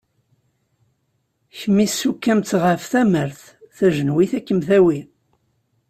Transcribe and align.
Kemm 1.57 1.77
issuk-am-tt 1.85 2.51
ɣef 2.63 2.83
tamart, 2.91 3.41
tajennit 3.75 4.31
ad 4.37 4.43
kem-tawi. 4.47 4.99